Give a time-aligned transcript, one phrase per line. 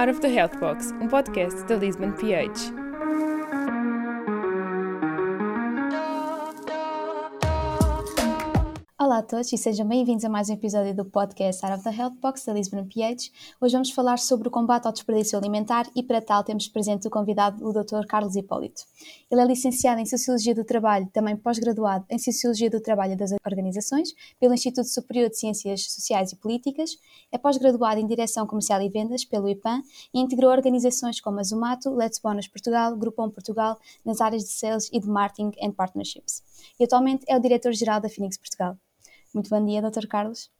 [0.00, 2.79] Out of the Health Box, um podcast da Lisbon PH.
[9.40, 12.52] E sejam bem-vindos a mais um episódio do podcast Out of the Health Box da
[12.52, 13.30] Lisbon PH.
[13.58, 17.10] Hoje vamos falar sobre o combate ao desperdício alimentar e para tal temos presente o
[17.10, 18.06] convidado, o Dr.
[18.06, 18.82] Carlos Hipólito.
[19.30, 24.10] Ele é licenciado em Sociologia do Trabalho, também pós-graduado em Sociologia do Trabalho das Organizações
[24.38, 26.90] pelo Instituto Superior de Ciências Sociais e Políticas,
[27.32, 29.80] é pós-graduado em Direção Comercial e Vendas pelo IPAN
[30.12, 34.90] e integrou organizações como a Zumato, Let's Bonus Portugal, Grupom Portugal, nas áreas de Sales
[34.92, 36.42] e de Marketing and Partnerships.
[36.78, 38.76] E atualmente é o Diretor-Geral da Phoenix Portugal.
[39.34, 40.06] Muito bom dia, Dr.
[40.06, 40.50] Carlos.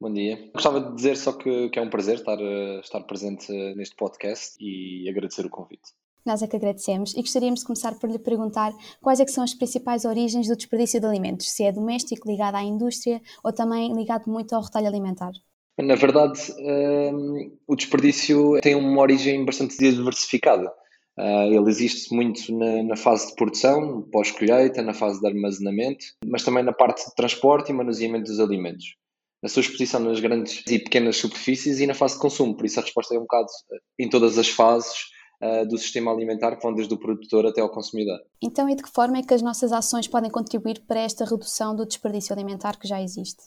[0.00, 0.50] Bom dia.
[0.54, 4.56] Gostava de dizer só que, que é um prazer estar, eh, estar presente neste podcast
[4.60, 5.90] e agradecer o convite.
[6.24, 9.54] Nós é que agradecemos e gostaríamos de começar por lhe perguntar quais é são as
[9.54, 14.30] principais origens do desperdício de alimentos, se é doméstico, ligado à indústria ou também ligado
[14.30, 15.32] muito ao retalho alimentar.
[15.78, 20.72] Na verdade, um, ehm, o desperdício tem uma origem bastante diversificada.
[21.18, 26.44] Uh, ele existe muito na, na fase de produção, pós-colheita, na fase de armazenamento, mas
[26.44, 28.94] também na parte de transporte e manuseamento dos alimentos.
[29.42, 32.56] Na sua exposição nas grandes e pequenas superfícies e na fase de consumo.
[32.56, 34.94] Por isso a resposta é um bocado eh, em todas as fases
[35.42, 38.18] uh, do sistema alimentar, que vão desde o produtor até ao consumidor.
[38.40, 41.74] Então, e de que forma é que as nossas ações podem contribuir para esta redução
[41.74, 43.44] do desperdício alimentar que já existe?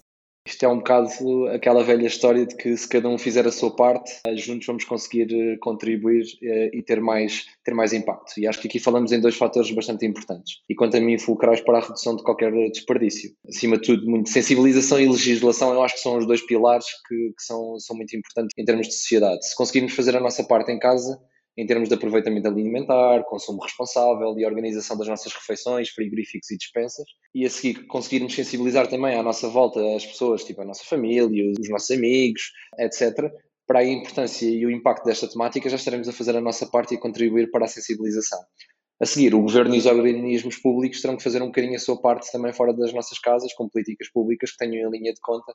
[0.51, 1.07] Isto é um bocado
[1.47, 4.83] aquela velha história de que se cada um fizer a sua parte, eh, juntos vamos
[4.83, 8.37] conseguir eh, contribuir eh, e ter mais, ter mais impacto.
[8.37, 10.57] E acho que aqui falamos em dois fatores bastante importantes.
[10.69, 13.31] E quanto a mim, fulcrais para a redução de qualquer desperdício.
[13.47, 17.15] Acima de tudo, muito sensibilização e legislação, eu acho que são os dois pilares que,
[17.15, 19.47] que são, são muito importantes em termos de sociedade.
[19.47, 21.17] Se conseguirmos fazer a nossa parte em casa,
[21.57, 27.05] em termos de aproveitamento alimentar, consumo responsável e organização das nossas refeições, frigoríficos e dispensas.
[27.35, 31.51] E a seguir conseguirmos sensibilizar também à nossa volta as pessoas, tipo a nossa família,
[31.59, 33.31] os nossos amigos, etc.,
[33.67, 36.93] para a importância e o impacto desta temática, já estaremos a fazer a nossa parte
[36.93, 38.39] e a contribuir para a sensibilização.
[38.99, 41.99] A seguir, o governo e os organismos públicos terão que fazer um bocadinho a sua
[41.99, 45.53] parte também fora das nossas casas, com políticas públicas que tenham em linha de conta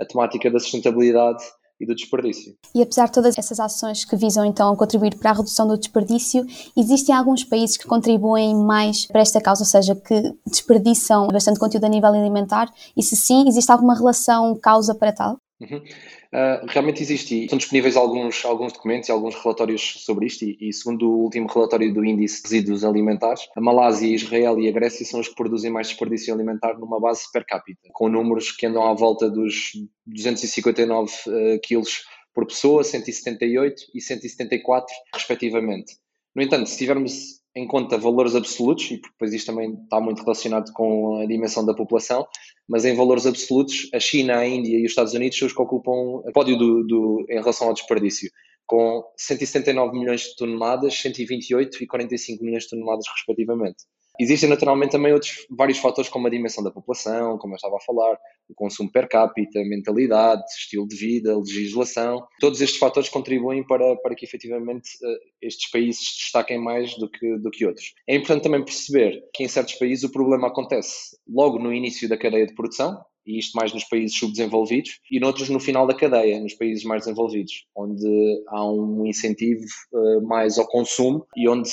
[0.00, 1.44] a temática da sustentabilidade
[1.80, 2.54] e do desperdício.
[2.74, 6.44] E apesar de todas essas ações que visam então contribuir para a redução do desperdício,
[6.76, 11.84] existem alguns países que contribuem mais para esta causa, ou seja, que desperdiçam bastante conteúdo
[11.84, 15.38] a nível alimentar, e se sim, existe alguma relação causa para tal?
[15.58, 15.78] Uhum.
[15.78, 20.56] Uh, realmente existe e estão disponíveis alguns, alguns documentos e alguns relatórios sobre isto e,
[20.60, 24.72] e, segundo o último relatório do Índice de Resíduos Alimentares, a Malásia, Israel e a
[24.72, 28.66] Grécia são os que produzem mais desperdício alimentar numa base per capita, com números que
[28.66, 29.70] andam à volta dos
[30.06, 32.02] 259 uh, quilos
[32.34, 35.96] por pessoa, 178 e 174 respectivamente.
[36.34, 40.70] No entanto, se tivermos em conta valores absolutos, e depois isto também está muito relacionado
[40.74, 42.26] com a dimensão da população,
[42.68, 45.62] mas em valores absolutos, a China, a Índia e os Estados Unidos são os que
[45.62, 48.30] ocupam o pódio do, do, em relação ao desperdício,
[48.66, 53.84] com 179 milhões de toneladas, 128 e 45 milhões de toneladas, respectivamente.
[54.18, 57.80] Existem naturalmente também outros vários fatores como a dimensão da população, como eu estava a
[57.80, 58.18] falar,
[58.48, 62.26] o consumo per capita, mentalidade, estilo de vida, legislação.
[62.40, 67.10] Todos estes fatores contribuem para, para que efetivamente eh, estes países se destaquem mais do
[67.10, 67.94] que, do que outros.
[68.08, 72.16] É importante também perceber que em certos países o problema acontece logo no início da
[72.16, 76.40] cadeia de produção, e isto mais nos países subdesenvolvidos, e noutros no final da cadeia,
[76.40, 78.06] nos países mais desenvolvidos, onde
[78.48, 81.70] há um incentivo uh, mais ao consumo e onde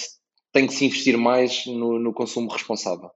[0.54, 3.10] tem que se investir mais no, no consumo responsável.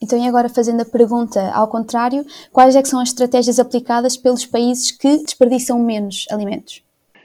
[0.00, 4.16] Então, e agora fazendo a pergunta ao contrário, quais é que são as estratégias aplicadas
[4.16, 6.82] pelos países que desperdiçam menos alimentos?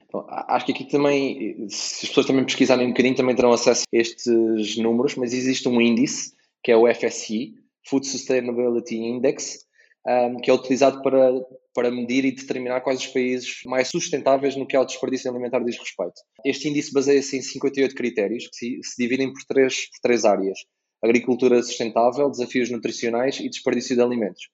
[0.07, 3.83] Então, acho que aqui também, se as pessoas também pesquisarem um bocadinho, também terão acesso
[3.83, 7.55] a estes números, mas existe um índice, que é o FSI,
[7.87, 9.65] Food Sustainability Index,
[10.07, 11.31] um, que é utilizado para,
[11.79, 15.77] para medir e determinar quais os países mais sustentáveis no que ao desperdício alimentar diz
[15.77, 16.19] respeito.
[16.43, 20.59] Este índice baseia-se em 58 critérios que se, dividem por três, por três áreas:
[21.01, 24.49] agricultura sustentável, desafios nutricionais e desperdício de alimentos.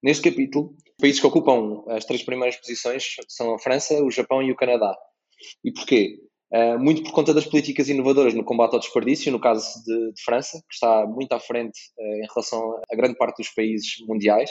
[0.00, 4.52] Neste capítulo, países que ocupam as três primeiras posições são a França, o Japão e
[4.52, 4.96] o Canadá.
[5.64, 6.20] E porquê?
[6.52, 10.22] Uh, muito por conta das políticas inovadoras no combate ao desperdício, no caso de, de
[10.24, 14.50] França, que está muito à frente uh, em relação a grande parte dos países mundiais,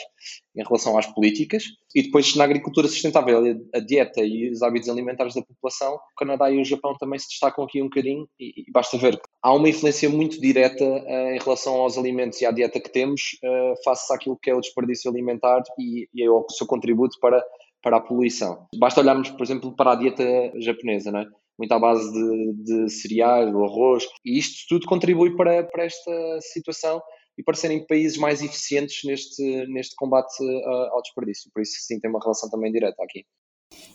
[0.56, 3.44] em relação às políticas, e depois na agricultura sustentável,
[3.76, 7.28] a dieta e os hábitos alimentares da população, o Canadá e o Japão também se
[7.28, 11.32] destacam aqui um bocadinho, e, e basta ver que há uma influência muito direta uh,
[11.36, 13.38] em relação aos alimentos e à dieta que temos,
[13.84, 17.44] face àquilo que é o desperdício alimentar e, e ao seu contributo para,
[17.82, 18.68] para a poluição.
[18.78, 20.24] Basta olharmos, por exemplo, para a dieta
[20.60, 21.28] japonesa, não é?
[21.60, 26.40] Muito à base de, de cereais, do arroz, e isto tudo contribui para, para esta
[26.42, 27.02] situação
[27.38, 31.52] e para serem países mais eficientes neste, neste combate uh, ao desperdício.
[31.54, 33.26] Por isso, sim, tem uma relação também direta aqui.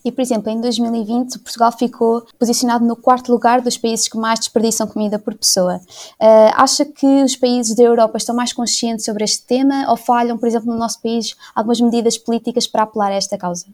[0.04, 4.38] E, por exemplo, em 2020, Portugal ficou posicionado no quarto lugar dos países que mais
[4.38, 5.76] desperdiçam comida por pessoa.
[6.20, 10.38] Uh, acha que os países da Europa estão mais conscientes sobre este tema ou falham,
[10.38, 13.66] por exemplo, no nosso país, algumas medidas políticas para apelar a esta causa?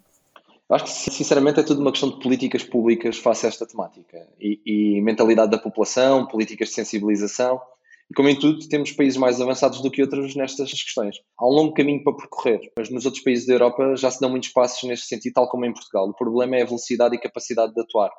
[0.70, 4.60] Acho que, sinceramente, é tudo uma questão de políticas públicas face a esta temática e,
[4.64, 7.60] e mentalidade da população, políticas de sensibilização.
[8.08, 11.16] E como em tudo, temos países mais avançados do que outros nestas questões.
[11.36, 14.30] Há um longo caminho para percorrer, mas nos outros países da Europa já se dão
[14.30, 16.08] muitos passos neste sentido, tal como em Portugal.
[16.08, 18.10] O problema é a velocidade e capacidade de atuar,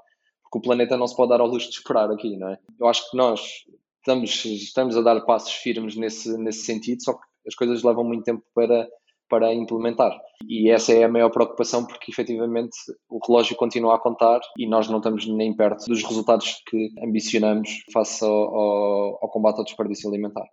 [0.43, 2.57] porque o planeta não se pode dar ao luxo de esperar aqui, não é?
[2.79, 3.41] Eu acho que nós
[3.97, 8.23] estamos, estamos a dar passos firmes nesse, nesse sentido, só que as coisas levam muito
[8.23, 8.87] tempo para
[9.31, 10.11] para implementar.
[10.45, 12.75] E essa é a maior preocupação, porque efetivamente
[13.09, 17.83] o relógio continua a contar e nós não estamos nem perto dos resultados que ambicionamos
[17.93, 20.43] face ao, ao, ao combate ao desperdício alimentar.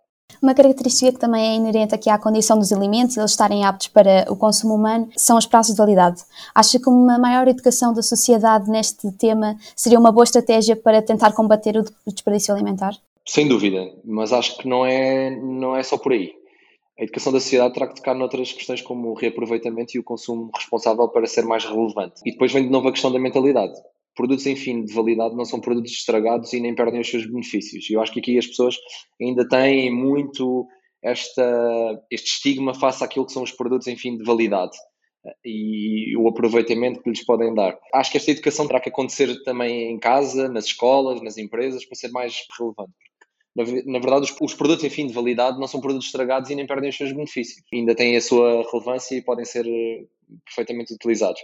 [0.41, 3.87] Uma característica que também é inerente aqui à condição dos alimentos e eles estarem aptos
[3.87, 6.21] para o consumo humano são os prazos de validade.
[6.55, 11.33] Acha que uma maior educação da sociedade neste tema seria uma boa estratégia para tentar
[11.33, 11.83] combater o
[12.13, 12.93] desperdício alimentar?
[13.27, 16.38] Sem dúvida, mas acho que não é, não é só por aí
[16.99, 20.51] a educação da sociedade terá que tocar noutras questões como o reaproveitamento e o consumo
[20.53, 22.21] responsável para ser mais relevante.
[22.25, 23.73] E depois vem de novo a questão da mentalidade.
[24.13, 27.89] Produtos em fim de validade não são produtos estragados e nem perdem os seus benefícios.
[27.89, 28.75] E eu acho que aqui as pessoas
[29.21, 30.67] ainda têm muito
[31.01, 34.75] esta, este estigma face àquilo que são os produtos em fim de validade
[35.45, 37.77] e o aproveitamento que lhes podem dar.
[37.93, 41.95] Acho que esta educação terá que acontecer também em casa, nas escolas, nas empresas, para
[41.95, 42.91] ser mais relevante
[43.55, 46.55] na, na verdade, os, os, produtos em fim de validade não são produtos estragados e
[46.55, 47.63] nem perdem os seus benefícios.
[47.73, 50.05] Ainda têm a sua relevância e podem ser eh,
[50.45, 51.41] perfeitamente utilizados.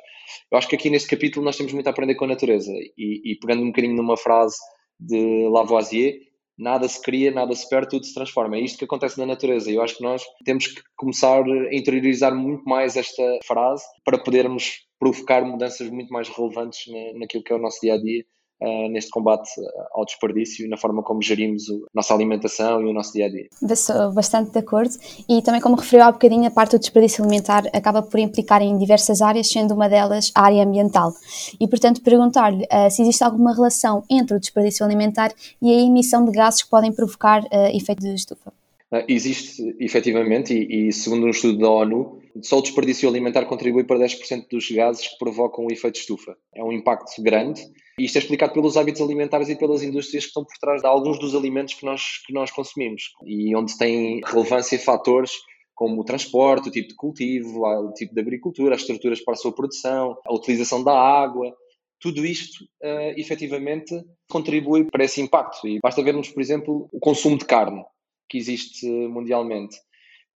[0.51, 3.31] Eu acho que aqui neste capítulo nós temos muito a aprender com a natureza e,
[3.31, 4.57] e pegando um bocadinho numa frase
[4.99, 6.19] de Lavoisier,
[6.57, 8.55] nada se cria, nada se perde, tudo se transforma.
[8.55, 9.69] É isto que acontece na natureza.
[9.69, 14.17] E eu acho que nós temos que começar a interiorizar muito mais esta frase para
[14.17, 18.23] podermos provocar mudanças muito mais relevantes na, naquilo que é o nosso dia a dia
[18.61, 19.49] neste combate
[19.93, 23.29] ao desperdício e na forma como gerimos a nossa alimentação e o nosso dia a
[23.29, 23.47] dia.
[23.69, 24.93] Estou bastante de acordo
[25.29, 28.77] e também, como referiu há bocadinho, a parte do desperdício alimentar acaba por implicar em
[28.77, 31.13] diversas áreas, sendo uma delas a área ambiental.
[31.59, 35.31] E, portanto, perguntar-lhe uh, se existe alguma relação entre o desperdício alimentar
[35.61, 38.53] e a emissão de gases que podem provocar uh, efeito de estufa.
[39.07, 43.99] Existe, efetivamente, e, e, segundo um estudo da ONU, só o desperdício alimentar contribui para
[43.99, 46.35] 10% dos gases que provocam o efeito estufa.
[46.53, 47.61] É um impacto grande
[47.97, 50.87] e isto é explicado pelos hábitos alimentares e pelas indústrias que estão por trás de
[50.87, 55.31] alguns dos alimentos que nós, que nós consumimos e onde tem relevância fatores
[55.73, 59.37] como o transporte, o tipo de cultivo, o tipo de agricultura, as estruturas para a
[59.37, 61.53] sua produção, a utilização da água.
[61.99, 63.93] Tudo isto, uh, efetivamente,
[64.29, 65.67] contribui para esse impacto.
[65.67, 67.83] E basta vermos, por exemplo, o consumo de carne
[68.29, 69.75] que existe mundialmente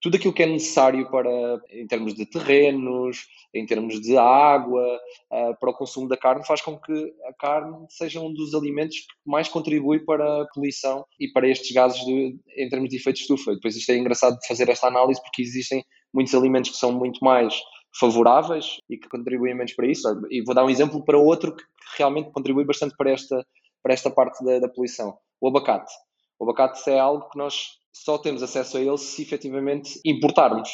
[0.01, 1.29] tudo aquilo que é necessário para,
[1.71, 4.83] em termos de terrenos, em termos de água,
[5.31, 8.97] uh, para o consumo da carne, faz com que a carne seja um dos alimentos
[8.97, 13.17] que mais contribui para a poluição e para estes gases de, em termos de efeito
[13.17, 13.53] de estufa.
[13.53, 17.23] Depois isto é engraçado de fazer esta análise porque existem muitos alimentos que são muito
[17.23, 17.53] mais
[17.99, 20.07] favoráveis e que contribuem menos para isso.
[20.29, 21.63] E vou dar um exemplo para outro que
[21.97, 23.45] realmente contribui bastante para esta,
[23.83, 25.17] para esta parte da, da poluição.
[25.41, 25.91] O abacate.
[26.39, 30.69] O abacate é algo que nós só temos acesso a ele se efetivamente importarmos,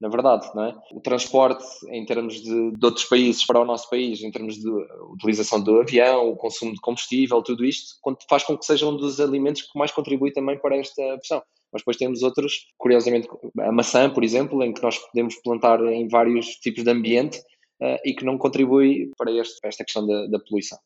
[0.00, 0.74] na verdade, não é?
[0.92, 4.68] O transporte em termos de, de, outros países para o nosso país, em termos de
[5.12, 7.94] utilização do avião, o consumo de combustível, tudo isto
[8.28, 11.42] faz com que seja um dos alimentos que mais contribui também para esta pressão.
[11.72, 13.28] Mas depois temos outros, curiosamente,
[13.60, 17.38] a maçã, por exemplo, em que nós podemos plantar em vários tipos de ambiente
[17.82, 20.78] uh, e que não contribui para, este, esta questão da, da poluição.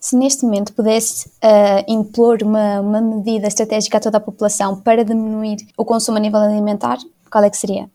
[0.00, 5.04] Se neste momento pudesse uh, impor uma, uma medida estratégica a toda a população para
[5.04, 6.98] diminuir o consumo a nível alimentar,
[7.30, 7.90] qual é que seria?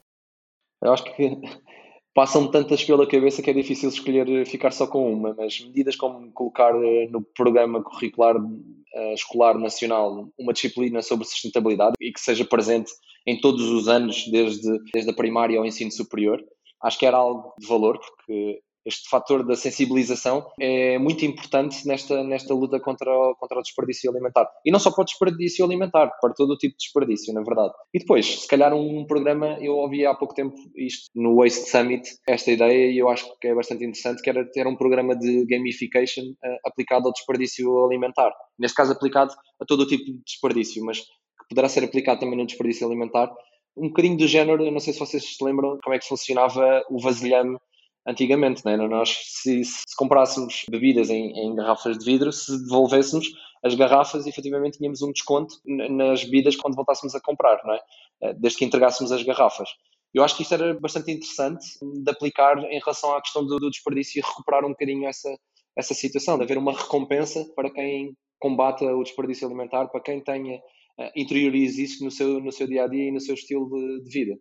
[0.81, 1.39] Eu acho que
[2.13, 6.31] passam tantas pela cabeça que é difícil escolher ficar só com uma, mas medidas como
[6.33, 12.45] colocar eh, no programa curricular uh, escolar nacional uma disciplina sobre sustentabilidade e que seja
[12.45, 12.91] presente
[13.25, 16.43] em todos os anos, desde, desde a primária ao ensino superior,
[16.83, 22.23] acho que era algo de valor, porque este fator da sensibilização é muito importante nesta,
[22.23, 24.49] nesta luta contra o, contra o desperdício alimentar.
[24.65, 27.73] E não só para o desperdício alimentar, para todo o tipo de desperdício, na verdade.
[27.93, 32.09] E depois, se calhar um programa, eu ouvi há pouco tempo isto no Waste Summit,
[32.27, 35.45] esta ideia, e eu acho que é bastante interessante, que era ter um programa de
[35.45, 38.31] gamification uh, aplicado ao desperdício alimentar.
[38.57, 42.37] Neste caso, aplicado a todo o tipo de desperdício, mas que poderá ser aplicado também
[42.37, 43.31] no desperdício alimentar.
[43.75, 46.83] Um bocadinho do género, eu não sei se vocês se lembram como é que funcionava
[46.89, 47.57] o vasilhame
[48.05, 48.75] antigamente, né?
[48.77, 53.27] nós se, se comprássemos bebidas em, em, garrafas de vidro, se devolvêssemos
[53.63, 57.79] as garrafas, efetivamente tínhamos um desconto nas bebidas quando voltássemos a comprar, não é?
[58.21, 59.69] Eh, desde que entregássemos as garrafas.
[60.13, 63.69] Eu acho que isto era bastante interessante de aplicar em relação à questão do, do
[63.69, 65.33] desperdício e recuperar um bocadinho essa,
[65.75, 70.57] essa situação, de haver uma recompensa para quem combata o desperdício alimentar, para quem tenha,
[70.57, 74.03] uh, interiorize isso no seu, no seu dia a dia e no seu estilo de,
[74.03, 74.39] de vida.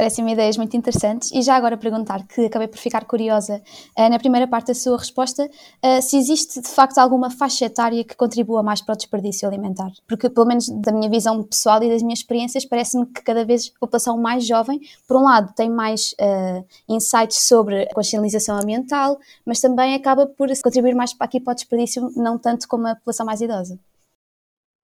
[0.00, 1.30] Parecem-me ideias muito interessantes.
[1.30, 3.60] E já agora perguntar, que acabei por ficar curiosa
[3.98, 8.02] uh, na primeira parte da sua resposta, uh, se existe de facto alguma faixa etária
[8.02, 9.90] que contribua mais para o desperdício alimentar.
[10.08, 13.70] Porque, pelo menos da minha visão pessoal e das minhas experiências, parece-me que cada vez
[13.76, 19.18] a população mais jovem, por um lado, tem mais uh, insights sobre a consciencialização ambiental,
[19.44, 22.94] mas também acaba por contribuir mais para aqui para o desperdício, não tanto como a
[22.94, 23.78] população mais idosa.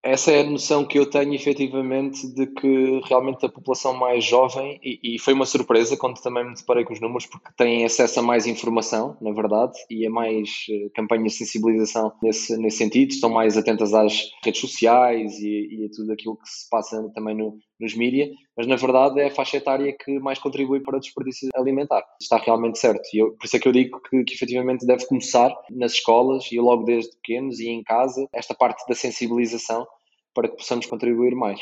[0.02, 4.78] Essa é a noção que eu tenho efetivamente de que realmente a população mais jovem,
[4.82, 8.20] e, e, foi uma surpresa quando também me deparei com os números, porque têm acesso
[8.20, 13.10] a mais informação, na verdade, e a mais uh, campanhas de sensibilização nesse, nesse sentido,
[13.10, 17.34] estão mais atentas às redes sociais e, e a tudo aquilo que se passa também
[17.34, 21.00] no, nos mídias, mas na verdade é a faixa etária que mais contribui para o
[21.00, 22.02] desperdício alimentar.
[22.20, 23.02] Está realmente certo.
[23.12, 26.50] E eu, por isso é que eu digo que, que efetivamente deve começar nas escolas
[26.50, 29.86] e logo desde pequenos e em casa, esta parte da sensibilização
[30.34, 31.60] para que possamos contribuir mais.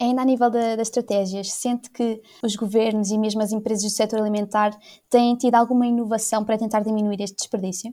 [0.00, 4.20] Ainda a nível das estratégias, sente que os governos e mesmo as empresas do setor
[4.20, 4.70] alimentar
[5.10, 7.92] têm tido alguma inovação para tentar diminuir este desperdício?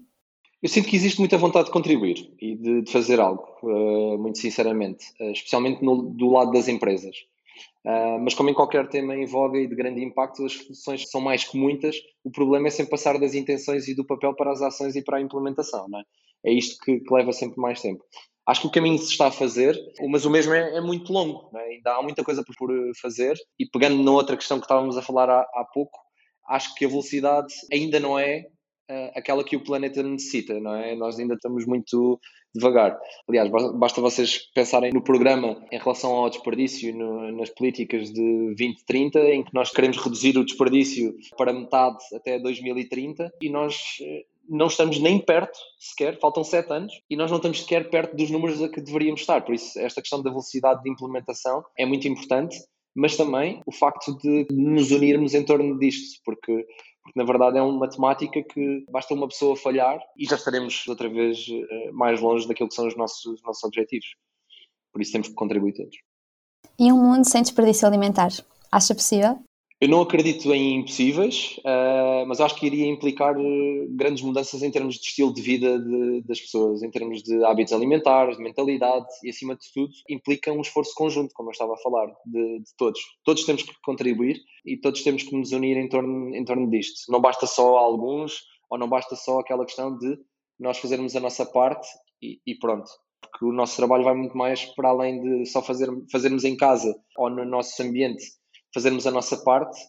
[0.63, 4.39] Eu sinto que existe muita vontade de contribuir e de, de fazer algo, uh, muito
[4.39, 7.16] sinceramente, uh, especialmente no, do lado das empresas.
[7.86, 11.22] Uh, mas como em qualquer tema em voga e de grande impacto, as soluções são
[11.22, 11.96] mais que muitas.
[12.24, 15.18] O problema é sempre passar das intenções e do papel para as ações e para
[15.18, 15.88] a implementação.
[15.88, 16.04] Não é?
[16.46, 18.04] é isto que, que leva sempre mais tempo.
[18.48, 19.78] Acho que o caminho se está a fazer,
[20.10, 21.50] mas o mesmo é, é muito longo.
[21.58, 21.64] É?
[21.76, 22.72] Ainda há muita coisa por, por,
[23.02, 23.36] fazer.
[23.60, 26.00] E pegando na outra questão que estávamos a falar há, há pouco,
[26.48, 28.46] acho que a velocidade ainda não é
[28.90, 30.96] uh, aquela que o planeta necessita, não é?
[30.96, 32.20] Nós ainda estamos muito
[32.58, 32.98] devagar.
[33.28, 39.20] Aliás, basta vocês pensarem no programa em relação ao desperdício no, nas políticas de 2030,
[39.20, 44.68] em que nós queremos reduzir o desperdício para metade até 2030 e nós eh, não
[44.68, 48.62] estamos nem perto sequer, faltam sete anos, e nós não estamos sequer perto dos números
[48.62, 49.42] a que deveríamos estar.
[49.42, 52.58] Por isso, esta questão da velocidade de implementação é muito importante,
[52.96, 56.66] mas também o facto de nos unirmos em torno disto, porque
[57.08, 61.08] porque na verdade é uma temática que basta uma pessoa falhar e já estaremos outra
[61.08, 64.08] vez eh, mais longe daquilo que são os nossos, os nossos objetivos.
[64.92, 65.96] Por isso temos que contribuir todos.
[66.78, 68.30] E um mundo sem desperdício alimentar?
[68.70, 69.40] Acha possível?
[69.80, 74.72] Eu não acredito em impossíveis, uh, mas acho que iria implicar eh, grandes mudanças em
[74.72, 79.06] termos de estilo de vida de, das pessoas, em termos de hábitos alimentares, de mentalidade
[79.24, 82.76] e, acima de tudo, implica um esforço conjunto, como eu estava a falar, de, de,
[82.76, 83.00] todos.
[83.24, 87.12] Todos temos que contribuir e todos temos que nos unir em torno, em torno disto.
[87.12, 88.42] Não basta só alguns
[88.72, 90.18] ou não basta só aquela questão de
[90.60, 91.88] nós fazermos a nossa parte
[92.20, 92.90] e, e pronto
[93.22, 96.96] porque o nosso trabalho vai muito mais para além de só fazer, fazermos em casa
[97.18, 98.24] ou no nosso ambiente
[98.78, 99.80] fazermos a nossa parte,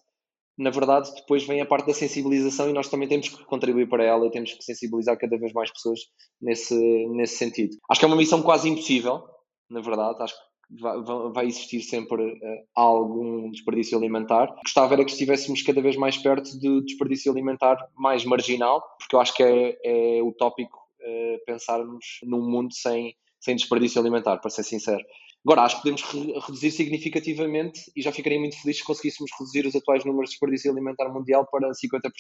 [0.57, 4.03] na verdade, depois vem a parte da sensibilização e nós também temos que contribuir para
[4.03, 6.01] ela e temos que sensibilizar cada vez mais pessoas
[6.41, 6.75] nesse,
[7.09, 7.77] nesse sentido.
[7.89, 9.23] Acho que é uma missão quase impossível,
[9.69, 11.03] na verdade, acho que vai,
[11.33, 14.47] vai existir sempre uh, algum desperdício alimentar.
[14.65, 19.21] Gostava era que estivéssemos cada vez mais perto do desperdício alimentar mais marginal, porque eu
[19.21, 24.63] acho que é, é utópico uh, pensarmos num mundo sem, sem desperdício alimentar, para ser
[24.63, 25.05] sincero.
[25.45, 29.67] Agora, acho que podemos re reduzir significativamente e já ficaria muito feliz se conseguíssemos reduzir
[29.67, 32.11] os atuais números de desperdício alimentar mundial para 50%,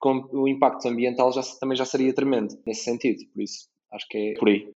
[0.00, 3.18] porque o impacto ambiental já, também já seria tremendo nesse sentido.
[3.32, 4.70] Por isso, acho que é por aí.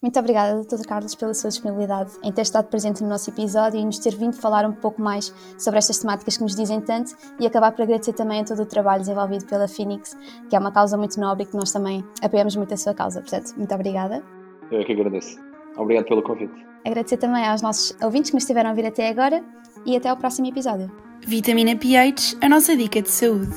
[0.00, 0.86] Muito obrigada, Dr.
[0.86, 4.32] Carlos, pela sua disponibilidade em ter estado presente no nosso episódio e nos ter vindo
[4.32, 8.12] falar um pouco mais sobre estas temáticas que nos dizem tanto e acabar por agradecer
[8.12, 10.16] também a todo o trabalho desenvolvido pela Phoenix,
[10.48, 13.20] que é uma causa muito nobre e que nós também apoiamos muito a sua causa.
[13.20, 14.24] Portanto, muito obrigada.
[14.70, 15.36] Eu é que agradeço.
[15.76, 16.54] Obrigado pelo convite.
[16.88, 19.44] Agradecer também aos nossos ouvintes que nos estiveram a vir até agora
[19.84, 20.90] e até ao próximo episódio.
[21.20, 23.54] Vitamina pH, a nossa dica de saúde.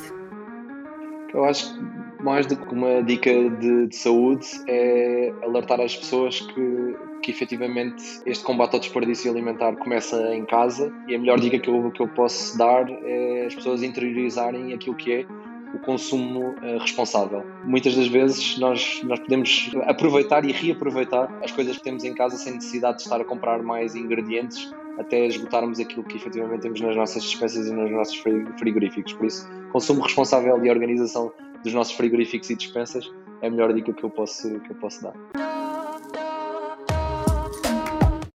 [1.34, 6.42] Eu acho que mais do que uma dica de, de saúde é alertar as pessoas
[6.42, 11.58] que, que efetivamente este combate ao desperdício alimentar começa em casa e a melhor dica
[11.58, 15.26] que eu, que eu posso dar é as pessoas interiorizarem aquilo que é
[15.74, 17.46] o consumo uh, responsável.
[17.64, 22.38] Muitas das vezes nós, nós podemos aproveitar e reaproveitar as coisas que temos em casa
[22.38, 26.96] sem necessidade de estar a comprar mais ingredientes até esgotarmos aquilo que efetivamente temos nas
[26.96, 29.14] nossas despesas e nos nossos frigoríficos.
[29.14, 31.32] Por isso, consumo responsável e organização
[31.64, 33.12] dos nossos frigoríficos e dispensas
[33.42, 35.51] é a melhor dica que eu posso, que eu posso dar.